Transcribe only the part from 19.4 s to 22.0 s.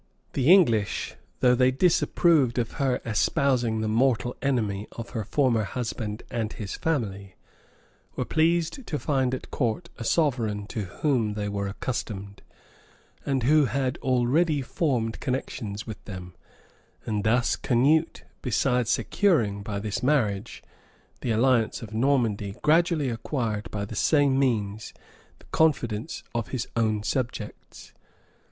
by this marriage, the alliance of